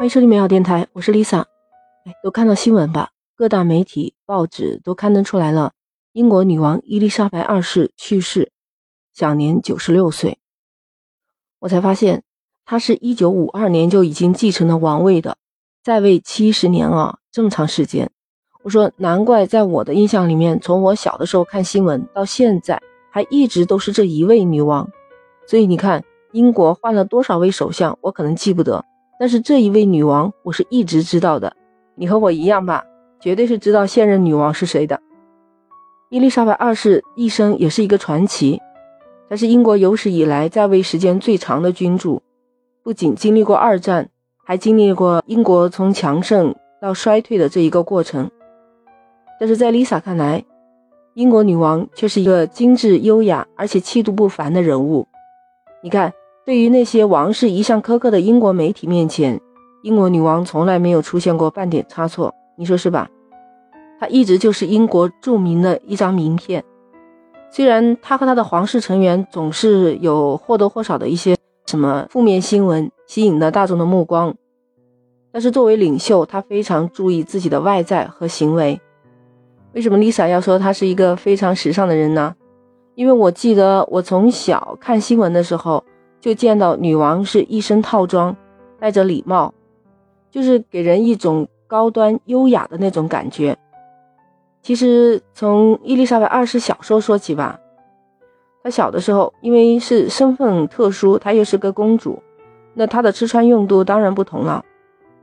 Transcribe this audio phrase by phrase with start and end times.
[0.00, 1.40] 欢迎收听美好电台，我是 Lisa。
[2.06, 3.10] 哎，都看到新闻吧？
[3.36, 5.74] 各大媒体、报纸都刊登出来了，
[6.14, 8.50] 英国女王伊丽莎白二世去世，
[9.12, 10.38] 享年九十六岁。
[11.58, 12.22] 我才发现，
[12.64, 15.36] 她是一九五二年就已经继承了王位的，
[15.84, 18.10] 在位七十年啊，这么长时间。
[18.62, 22.80] 我说，难怪在我的印象里面，从我小的时候看新闻到现在，
[23.12, 24.88] 还一直都是这一位女王。
[25.46, 28.86] 所以你看，英国换了多少位首相，我可能记不得。
[29.20, 31.54] 但是这一位女王，我是一直知道的。
[31.94, 32.82] 你和我一样吧，
[33.20, 34.98] 绝对是知道现任女王是谁的。
[36.08, 38.58] 伊丽莎白二世一生也是一个传奇，
[39.28, 42.22] 她是英国有史以来在位时间最长的君主，
[42.82, 44.08] 不仅经历过二战，
[44.42, 48.30] 还经历过英国从强盛到衰退的这一个过程。
[49.38, 50.42] 但是在 Lisa 看来，
[51.12, 55.06] 英国女王却是一个精致优雅而且气度不凡的人物。
[55.82, 56.10] 你看。
[56.50, 59.40] 对于那些王室一向苛刻的英国媒体面前，
[59.84, 63.08] 英国女王从来没有出现过半点差错，你说是吧？
[64.00, 66.64] 她一直就是英国著名的一张名片。
[67.52, 74.34] 虽然她和她的皇室成员总是有或多或少的一些什么负面新闻，吸引了大众的目光，
[75.30, 78.80] 但是作为领袖，她非常注意自己的外在和行为。
[79.72, 82.34] 为什么 Lisa 要说她是一个非常时尚的人呢？
[82.96, 85.84] 因为我记得我从小看新闻的时候。
[86.20, 88.36] 就见到女王是一身套装，
[88.78, 89.54] 戴着礼帽，
[90.30, 93.56] 就是给人一种高端优雅的那种感觉。
[94.62, 97.58] 其实从伊丽莎白二世小时候说起吧，
[98.62, 102.22] 她小的时候因为是身份特殊，她又是个公主，
[102.74, 104.62] 那她的吃穿用度当然不同了。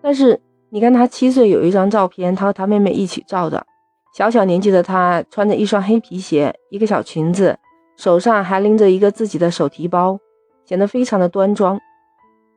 [0.00, 3.66] 但是你看她七岁有一张照片，她和她妹妹一起照的，
[4.14, 7.58] 小小年纪的她穿着一双黑皮鞋，一个小裙子，
[7.98, 10.18] 手上还拎着一个自己的手提包。
[10.66, 11.80] 显得非常的端庄，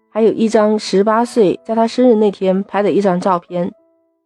[0.09, 3.71] 还有一张十八岁在他生日那天拍的一张照片，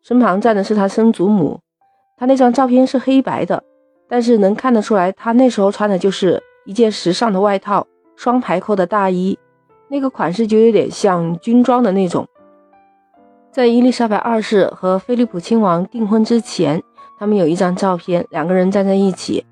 [0.02, 1.59] 身旁站的是他生祖母。
[2.16, 3.61] 他那张照片是黑白的，
[4.08, 7.86] 但是能看得出来，他那时候穿的就是一件时尚的外套，
[8.16, 9.38] 双排扣的大衣，
[9.89, 12.26] 那个款式就有点像军装的那种。
[13.52, 16.82] 在伊丽莎白二世和菲利普亲王订婚之前，
[17.20, 19.45] 他们有一张照片，两个人站在一起。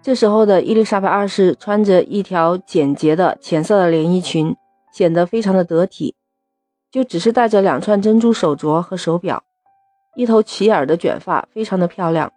[0.00, 4.56] 这时候的伊丽莎白二世穿着一条简洁的浅色的连衣裙，
[4.92, 6.14] 显得非常的得体，
[6.90, 9.42] 就只是戴着两串珍珠手镯和手表，
[10.14, 12.32] 一头齐耳的卷发，非常的漂亮。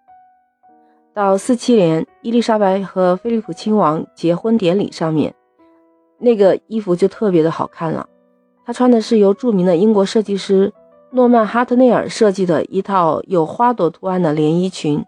[1.14, 5.34] 到四七年，伊丽莎白和菲利普亲王结婚典礼上面，
[6.20, 8.08] 那个衣服就特别的好看了。
[8.66, 10.74] 她穿的是由著名的英国设计师
[11.12, 15.06] 诺曼哈特内尔设计的一套有花朵图案的连衣裙。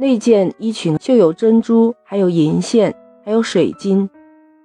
[0.00, 2.94] 那件衣裙就有珍珠，还有银线，
[3.24, 4.08] 还有水晶。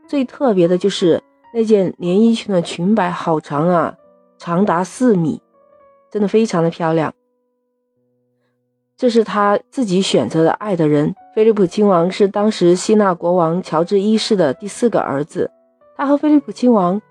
[0.07, 1.23] 最特别的就是
[1.55, 3.95] 那件连衣裙的裙摆好长啊，
[4.37, 5.41] 长达四米，
[6.11, 7.11] 真的非常的漂亮。
[8.95, 11.15] 这是他自己选择的爱的人。
[11.33, 15.49] 菲利普亲王是当时希腊国王乔治一世的第四个儿子。
[15.97, 17.01] 他和菲利普亲王，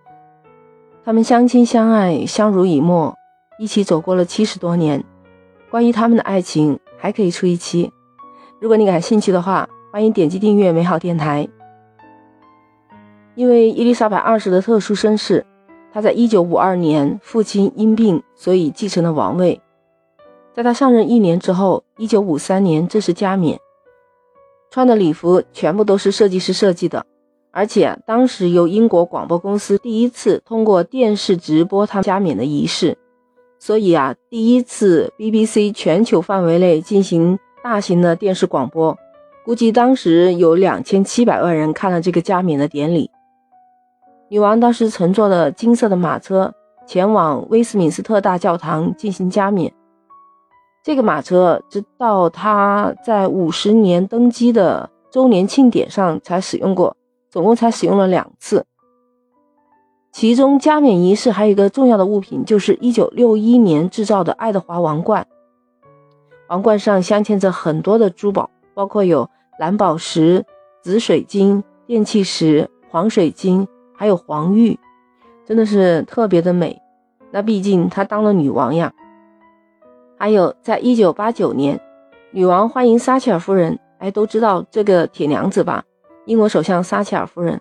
[1.05, 3.17] 他们相亲相爱，相濡以沫，
[3.59, 5.03] 一起走过了七十多年。
[5.73, 7.93] 关于他们的爱情，还可以出一期。
[8.63, 11.49] 如果你感兴趣的话，欢迎点击订阅美好电台。
[13.35, 15.45] 因为伊丽莎白二世的特殊身世，
[15.93, 19.61] 她在一九五二年父亲因病，所以继承了王位。
[20.55, 23.59] 在她上任一年之后，一九五三年正式加冕，
[24.71, 27.05] 穿的礼服全部都是设计师设计的，
[27.51, 32.97] 而且当时由英国广播公司第一次通过电视直播她加冕的仪式，
[33.59, 37.41] 所以啊，第一次 BBC 全球范围内进行。
[37.63, 38.99] 大型的电视广播，
[39.45, 43.11] 估计当时有两千七百万人看了这个加冕的典礼。
[44.29, 46.53] 女王当时乘坐了金色的马车
[46.87, 49.73] 前往威斯敏斯特大教堂进行加冕。
[50.83, 56.97] 这个马车直到她在五十年登基的周年庆典上才使用过，
[57.31, 58.65] 总共才使用了两次。
[60.11, 65.27] 其中加冕仪式还有一个重要的物品，就是一九六一年制造的爱德华王冠。
[66.53, 70.45] 皇冠上镶嵌着很多的珠宝，包括有蓝宝石、
[70.83, 73.67] 紫水晶、电气石、黄水晶，
[73.97, 74.79] 还有黄玉，
[75.47, 76.79] 真的是特别的美。
[77.31, 78.93] 那毕竟她当了女王呀。
[80.19, 81.81] 还有，在一九八九年，
[82.33, 85.83] 女王欢迎撒切尔夫人，哎，都知道这个铁娘子吧？
[86.27, 87.59] 英国首相撒切尔夫人，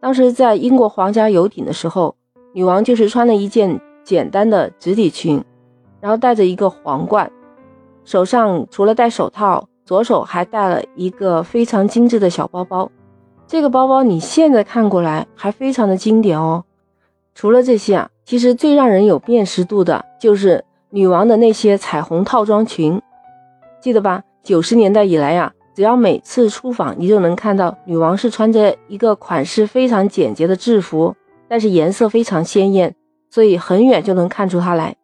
[0.00, 2.16] 当时在英国皇家游艇的时候，
[2.54, 5.44] 女王就是穿了一件简单的直底裙，
[6.00, 7.30] 然后戴着一个皇冠。
[8.04, 12.90] 手上除了戴手套，左手还戴了一个非常精致的小包包。
[13.46, 16.64] 这个包包你现在看过来还非常的经典哦。
[17.34, 23.00] 除了这些啊，其实最让人有辨识度的就是女王的那些彩虹套装裙，
[23.80, 24.22] 记得吧？
[24.42, 31.14] 九十年代以来呀，只要每次出访，你就能看到女王是穿着一个款式非常简洁的制服，
[31.48, 32.94] 但是颜色非常鲜艳，
[33.30, 34.96] 所以很远就能看出她来。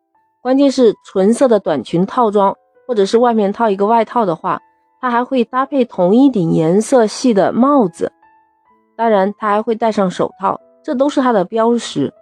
[0.42, 2.54] 关键是纯色的短裙套装，
[2.86, 4.60] 或者是外面套一个外套的话，
[5.00, 8.12] 她还会搭配同一顶颜色系的帽子，
[8.96, 12.12] 当然她还会戴上手套，这都是她的标识。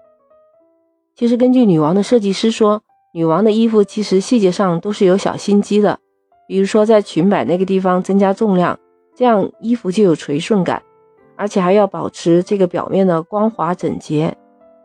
[1.15, 2.83] 其实，根据女王的设计师说，
[3.13, 5.99] 女王的衣服其实细节上都是有小心机的，
[6.49, 8.77] 比如说在裙摆那个地方增加重量，
[9.15, 10.83] 这样衣服就有垂顺感，
[11.37, 14.37] 而且还要保持这个表面的光滑整洁，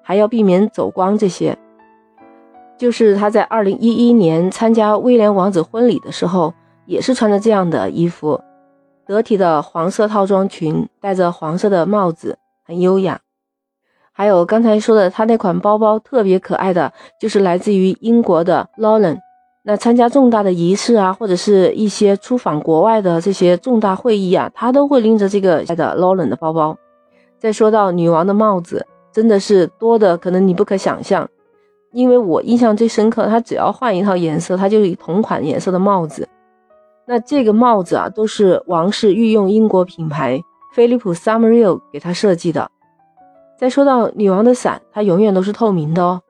[0.03, 1.17] 还要避免走光。
[1.17, 1.57] 这些
[2.79, 6.53] 就是她在二零一一年参加威廉王子婚礼的时候，
[6.85, 8.41] 也是穿着这样的衣服，
[9.05, 13.19] 得体的黄色套装裙，戴着黄色的帽子，很优雅。
[14.13, 19.19] 还有刚才说的，他那款包包特别可爱的，就是来自于英国的 Lauren。
[19.63, 26.77] 那参加重大的仪式啊，或者是一些出访国外的这些重大会议啊，他都会拎着这个的 Lauren 的包包。
[27.37, 31.29] 再说到女王的帽子，真的是多的可能你不可想象。
[31.91, 36.27] 因为我印象最深刻，她只要换一套颜色，她就以同款颜色的帽子。
[37.05, 40.39] 那这个帽子啊，都是王室御用英国品牌
[40.73, 42.69] 飞利浦 Summerio 给她设计的。
[43.57, 46.21] 再说到女王的伞，它永远都是透明的哦。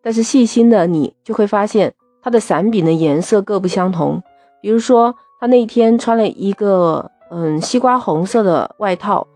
[0.00, 1.92] 但是细心的你就会发现，
[2.22, 4.22] 它的伞柄的颜色各不相同。
[4.60, 9.26] 比如说，她那天穿了一个嗯西瓜红色的外套，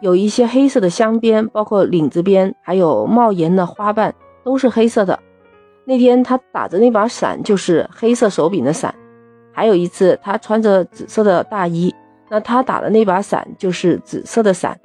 [0.00, 4.14] 有一些黑色的镶边，包括领子边，还有帽檐的花瓣
[4.44, 5.18] 都是黑色的。
[5.84, 8.94] 那天他打着那把伞就是黑色手柄的伞。
[9.52, 11.94] 还有一次，他穿着紫色的大衣，
[12.28, 14.78] 那他打的那把伞就是紫色的伞。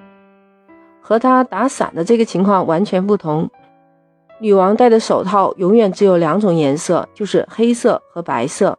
[1.02, 3.50] 和他打伞的这个情况完全不同。
[4.40, 8.78] 女王戴的手套永远只有两种颜色，就是黑色和白色。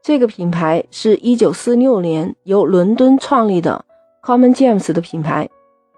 [0.00, 3.84] 这个品牌是一九四六年由伦敦创立的
[4.22, 5.50] Common James 的品牌，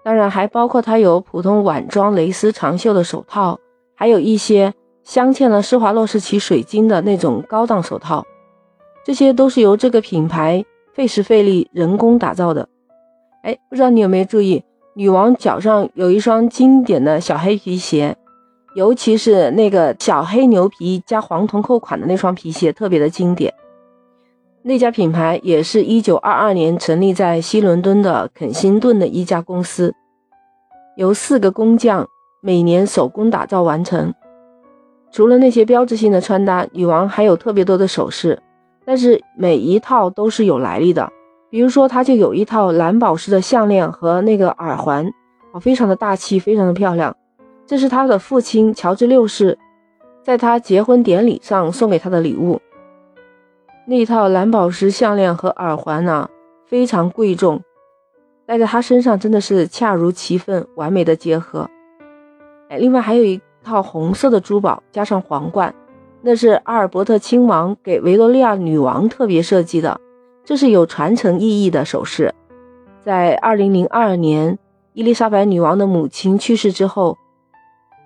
[0.03, 3.57] 当然还包括它有普通晚装蕾丝长袖的手套，
[4.01, 8.25] 还有一些镶嵌了施华洛世奇水晶的那种高档手套，
[9.05, 12.67] 这些都是由这个品牌费时费力人工打造的。
[13.43, 14.63] 哎，不知道你有没有注意？
[14.95, 18.17] 女王脚上有一双经典的小黑皮鞋，
[18.73, 23.53] 尤其是那个小黑牛皮加黄铜扣款的那双皮鞋，特别的经典。
[24.63, 29.93] 那家品牌也是一九二二年成立在西伦敦的肯辛顿的一家公司，
[30.95, 32.07] 由四个工匠
[32.41, 34.13] 每年手工打造完成。
[35.11, 38.41] 除了那些标志性的穿搭，女王还有特别多的首饰，
[38.83, 41.11] 但是每一套都是有来历的。
[41.51, 45.05] 比如说，她就有一套蓝宝石的项链和那个耳环，
[45.51, 47.15] 啊，非常的大气，非常的漂亮。
[47.67, 49.57] 这是他的父亲乔治六世
[50.23, 52.59] 在他结婚典礼上送给他的礼物。
[53.85, 56.29] 那套蓝宝石项链和耳环呢，
[56.65, 57.61] 非常贵重，
[58.45, 61.69] 戴在他身上真的是恰如其分，完美的结合。
[62.77, 65.73] 另外还有一套红色的珠宝加上皇冠，
[66.21, 69.99] 那是阿尔伯特亲王给维多利亚女王特别设计的。
[70.43, 72.33] 这是有传承意义的首饰，
[72.99, 74.57] 在二零零二年，
[74.93, 77.17] 伊丽莎白女王的母亲去世之后，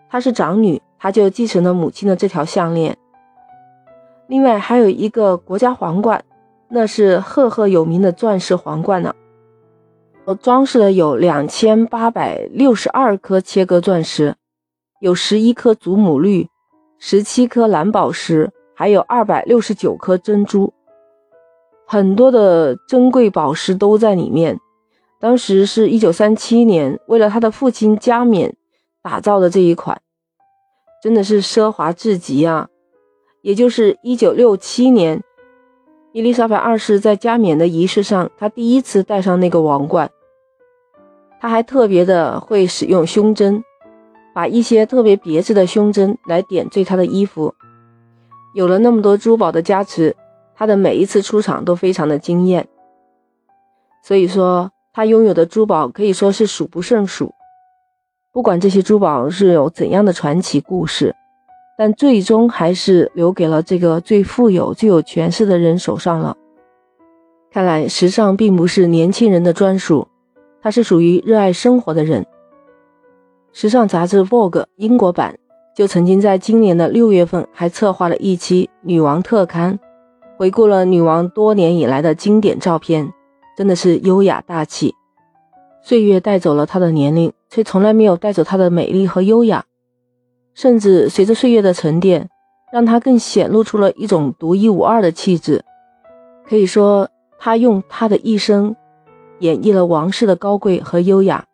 [0.09, 2.97] 她是长女，她就继承了母亲的这条项链。
[4.28, 6.23] 另外还有一个国家皇冠，
[6.68, 9.13] 那是赫赫有名的钻石皇冠呢，
[10.42, 14.35] 装饰了有两千八百六十二颗切割钻石，
[15.06, 16.50] 有十一颗祖母绿，
[16.97, 20.74] 十七颗蓝宝石，还有二百六十九颗珍珠。
[21.85, 24.59] 很多的珍贵宝石都在里面。
[25.19, 28.56] 当时是一九三七年，为了他的父亲加冕
[29.04, 30.02] 打造的这一款，
[31.04, 32.68] 真的是奢华至极啊！
[33.44, 35.21] 也就是一九六七年，
[36.14, 40.09] 伊丽莎白二世在加冕的仪式上，她第一次戴上那个王冠。
[41.40, 43.64] 她还特别的会使用胸针，
[44.35, 47.56] 把一些特别别致的胸针来点缀她的衣服。
[48.54, 50.15] 有了那么多珠宝的加持。
[50.57, 52.65] 她的每一次出场都非常的惊艳，
[54.01, 57.33] 所以说他拥有的珠宝可以说是数不胜数。
[58.31, 61.13] 不管这些珠宝是有怎样的传奇故事，
[61.77, 66.37] 但最终还是留给了这个最富有、最有权势的人手上了。
[67.51, 70.07] 看来时尚并不是年轻人的专属，
[70.61, 72.25] 它是属于热爱生活的人。
[73.57, 75.40] 时尚杂志《Vogue》英国版
[75.74, 79.80] 就曾经在今年的六月份还策划了一期女王特刊。
[80.35, 83.14] 回顾了女王多年以来的经典照片，
[83.57, 84.94] 真的是优雅大气。
[85.81, 89.64] 岁月带走了她的年龄，却从来没有带走她的美丽和优雅，
[90.54, 92.30] 甚至随着岁月的沉淀，
[92.74, 95.64] 让她更显露出了一种独一无二的气质。
[96.45, 97.07] 可以说，
[97.40, 98.76] 她用她的一生
[99.40, 101.45] 演绎了王室的高贵和优雅，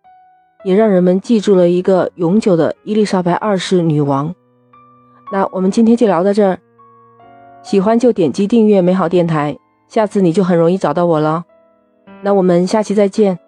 [0.63, 4.33] 也让人们记住了一个永久的伊丽莎白二世女王。
[5.31, 6.57] 那我们今天就聊到这儿，
[7.63, 11.45] 喜欢就点击订阅美好电台，下次你就很容易找到我了。
[12.21, 13.39] 那我们下期再见。